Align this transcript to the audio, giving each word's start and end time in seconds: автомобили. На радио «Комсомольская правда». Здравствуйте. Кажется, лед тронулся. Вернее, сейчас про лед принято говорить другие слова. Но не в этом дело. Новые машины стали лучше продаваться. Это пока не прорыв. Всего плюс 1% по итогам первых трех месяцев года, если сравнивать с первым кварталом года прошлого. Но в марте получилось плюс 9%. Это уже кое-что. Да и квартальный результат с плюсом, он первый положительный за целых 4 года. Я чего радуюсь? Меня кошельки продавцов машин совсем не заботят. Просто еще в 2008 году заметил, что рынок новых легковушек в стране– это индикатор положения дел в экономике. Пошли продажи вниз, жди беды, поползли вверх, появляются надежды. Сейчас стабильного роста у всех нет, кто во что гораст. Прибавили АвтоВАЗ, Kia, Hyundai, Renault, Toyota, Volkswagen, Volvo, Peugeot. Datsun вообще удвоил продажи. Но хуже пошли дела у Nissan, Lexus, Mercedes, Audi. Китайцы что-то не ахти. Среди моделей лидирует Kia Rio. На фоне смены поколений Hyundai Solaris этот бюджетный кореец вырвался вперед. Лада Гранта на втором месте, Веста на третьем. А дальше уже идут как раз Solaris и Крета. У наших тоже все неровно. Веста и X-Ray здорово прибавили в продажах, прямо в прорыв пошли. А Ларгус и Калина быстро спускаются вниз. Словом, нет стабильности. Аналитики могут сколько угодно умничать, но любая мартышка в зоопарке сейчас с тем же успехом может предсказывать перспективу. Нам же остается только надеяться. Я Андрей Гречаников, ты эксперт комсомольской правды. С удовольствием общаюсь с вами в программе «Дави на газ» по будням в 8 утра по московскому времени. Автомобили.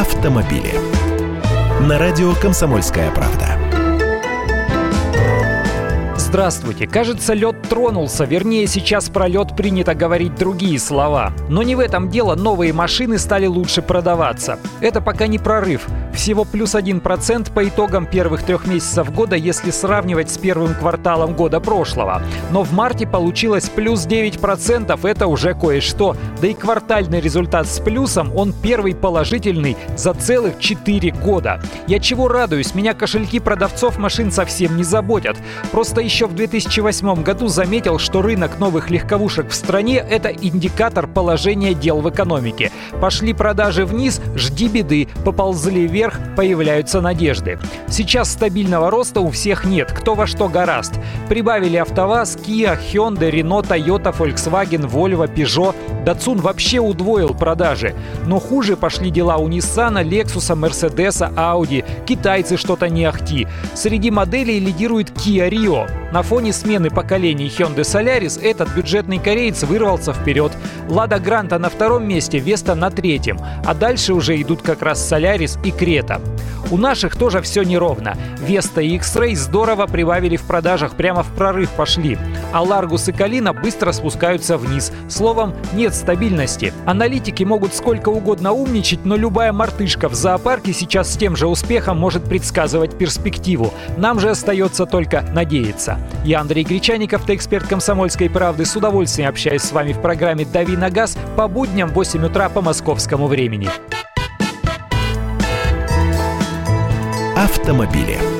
автомобили. 0.00 0.72
На 1.86 1.98
радио 1.98 2.32
«Комсомольская 2.40 3.10
правда». 3.10 3.58
Здравствуйте. 6.30 6.86
Кажется, 6.86 7.34
лед 7.34 7.56
тронулся. 7.68 8.24
Вернее, 8.24 8.68
сейчас 8.68 9.10
про 9.10 9.26
лед 9.26 9.56
принято 9.56 9.96
говорить 9.96 10.36
другие 10.36 10.78
слова. 10.78 11.32
Но 11.48 11.64
не 11.64 11.74
в 11.74 11.80
этом 11.80 12.08
дело. 12.08 12.36
Новые 12.36 12.72
машины 12.72 13.18
стали 13.18 13.46
лучше 13.46 13.82
продаваться. 13.82 14.60
Это 14.80 15.00
пока 15.00 15.26
не 15.26 15.40
прорыв. 15.40 15.88
Всего 16.14 16.44
плюс 16.44 16.76
1% 16.76 17.52
по 17.52 17.66
итогам 17.66 18.06
первых 18.06 18.44
трех 18.44 18.68
месяцев 18.68 19.12
года, 19.12 19.34
если 19.34 19.72
сравнивать 19.72 20.30
с 20.30 20.38
первым 20.38 20.76
кварталом 20.76 21.34
года 21.34 21.58
прошлого. 21.58 22.22
Но 22.52 22.62
в 22.62 22.72
марте 22.72 23.08
получилось 23.08 23.68
плюс 23.68 24.06
9%. 24.06 25.08
Это 25.08 25.26
уже 25.26 25.54
кое-что. 25.54 26.16
Да 26.40 26.48
и 26.48 26.54
квартальный 26.54 27.20
результат 27.20 27.66
с 27.66 27.80
плюсом, 27.80 28.34
он 28.34 28.54
первый 28.54 28.94
положительный 28.94 29.76
за 29.96 30.14
целых 30.14 30.58
4 30.58 31.10
года. 31.12 31.60
Я 31.86 31.98
чего 31.98 32.28
радуюсь? 32.28 32.74
Меня 32.74 32.94
кошельки 32.94 33.40
продавцов 33.40 33.98
машин 33.98 34.32
совсем 34.32 34.76
не 34.76 34.82
заботят. 34.82 35.36
Просто 35.70 36.00
еще 36.00 36.26
в 36.26 36.34
2008 36.34 37.22
году 37.22 37.48
заметил, 37.48 37.98
что 37.98 38.22
рынок 38.22 38.58
новых 38.58 38.90
легковушек 38.90 39.50
в 39.50 39.54
стране– 39.54 39.96
это 40.10 40.30
индикатор 40.30 41.06
положения 41.06 41.74
дел 41.74 42.00
в 42.00 42.08
экономике. 42.08 42.72
Пошли 43.00 43.34
продажи 43.34 43.84
вниз, 43.84 44.20
жди 44.34 44.68
беды, 44.68 45.08
поползли 45.24 45.86
вверх, 45.86 46.18
появляются 46.36 47.02
надежды. 47.02 47.58
Сейчас 47.88 48.32
стабильного 48.32 48.90
роста 48.90 49.20
у 49.20 49.30
всех 49.30 49.64
нет, 49.66 49.92
кто 49.92 50.14
во 50.14 50.26
что 50.26 50.48
гораст. 50.48 50.94
Прибавили 51.28 51.76
АвтоВАЗ, 51.76 52.36
Kia, 52.36 52.78
Hyundai, 52.78 53.30
Renault, 53.30 53.68
Toyota, 53.68 54.16
Volkswagen, 54.16 54.86
Volvo, 54.86 55.26
Peugeot. 55.26 55.74
Datsun 56.04 56.40
вообще 56.40 56.78
удвоил 56.78 57.34
продажи. 57.34 57.94
Но 58.26 58.40
хуже 58.40 58.76
пошли 58.76 59.10
дела 59.10 59.36
у 59.36 59.48
Nissan, 59.48 60.02
Lexus, 60.02 60.54
Mercedes, 60.56 61.34
Audi. 61.34 61.84
Китайцы 62.06 62.56
что-то 62.56 62.88
не 62.88 63.04
ахти. 63.04 63.46
Среди 63.74 64.10
моделей 64.10 64.60
лидирует 64.60 65.10
Kia 65.10 65.48
Rio. 65.48 65.99
На 66.12 66.22
фоне 66.22 66.52
смены 66.52 66.90
поколений 66.90 67.46
Hyundai 67.46 67.82
Solaris 67.82 68.40
этот 68.42 68.74
бюджетный 68.74 69.18
кореец 69.18 69.62
вырвался 69.62 70.12
вперед. 70.12 70.52
Лада 70.88 71.20
Гранта 71.20 71.58
на 71.58 71.70
втором 71.70 72.06
месте, 72.06 72.38
Веста 72.38 72.74
на 72.74 72.90
третьем. 72.90 73.38
А 73.64 73.74
дальше 73.74 74.12
уже 74.12 74.40
идут 74.40 74.60
как 74.60 74.82
раз 74.82 75.00
Solaris 75.10 75.58
и 75.64 75.70
Крета. 75.70 76.20
У 76.70 76.76
наших 76.76 77.16
тоже 77.16 77.42
все 77.42 77.62
неровно. 77.62 78.16
Веста 78.38 78.80
и 78.80 78.96
X-Ray 78.96 79.34
здорово 79.34 79.86
прибавили 79.86 80.36
в 80.36 80.42
продажах, 80.42 80.94
прямо 80.94 81.22
в 81.22 81.28
прорыв 81.28 81.70
пошли. 81.70 82.18
А 82.52 82.62
Ларгус 82.62 83.08
и 83.08 83.12
Калина 83.12 83.52
быстро 83.52 83.92
спускаются 83.92 84.56
вниз. 84.56 84.92
Словом, 85.08 85.54
нет 85.72 85.94
стабильности. 85.94 86.72
Аналитики 86.86 87.44
могут 87.44 87.74
сколько 87.74 88.08
угодно 88.08 88.52
умничать, 88.52 89.04
но 89.04 89.16
любая 89.16 89.52
мартышка 89.52 90.08
в 90.08 90.14
зоопарке 90.14 90.72
сейчас 90.72 91.12
с 91.12 91.16
тем 91.16 91.36
же 91.36 91.46
успехом 91.46 91.98
может 91.98 92.24
предсказывать 92.24 92.96
перспективу. 92.98 93.72
Нам 93.96 94.20
же 94.20 94.30
остается 94.30 94.86
только 94.86 95.22
надеяться. 95.32 95.99
Я 96.24 96.40
Андрей 96.40 96.64
Гречаников, 96.64 97.24
ты 97.24 97.34
эксперт 97.34 97.66
комсомольской 97.66 98.28
правды. 98.28 98.64
С 98.64 98.76
удовольствием 98.76 99.28
общаюсь 99.28 99.62
с 99.62 99.72
вами 99.72 99.92
в 99.92 100.00
программе 100.00 100.44
«Дави 100.44 100.76
на 100.76 100.90
газ» 100.90 101.16
по 101.36 101.48
будням 101.48 101.88
в 101.88 101.94
8 101.94 102.24
утра 102.26 102.48
по 102.48 102.60
московскому 102.60 103.26
времени. 103.26 103.68
Автомобили. 107.36 108.39